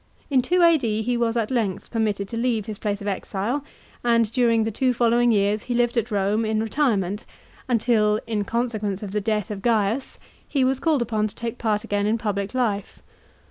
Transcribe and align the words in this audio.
In 0.31 0.41
2 0.41 0.63
A.D. 0.63 1.03
he 1.03 1.15
was 1.15 1.37
at 1.37 1.51
length 1.51 1.91
permitted 1.91 2.27
to 2.29 2.35
leave 2.35 2.65
his 2.65 2.79
place 2.79 3.01
of 3.01 3.07
exile, 3.07 3.63
and 4.03 4.31
during 4.31 4.63
the 4.63 4.71
two 4.71 4.95
following 4.95 5.31
years 5.31 5.61
he 5.69 5.75
lived 5.75 5.95
at 5.95 6.09
Rome 6.09 6.43
in 6.43 6.59
retirement, 6.63 7.23
until, 7.69 8.19
in 8.25 8.43
consequence 8.43 9.03
of 9.03 9.11
the 9.11 9.21
death 9.21 9.51
of 9.51 9.61
Gaiu^ 9.61 10.17
he 10.47 10.63
was 10.63 10.79
called 10.79 11.03
upon 11.03 11.27
to 11.27 11.35
take 11.35 11.59
part 11.59 11.83
again 11.83 12.07
in 12.07 12.17
public 12.17 12.55
life. 12.55 13.03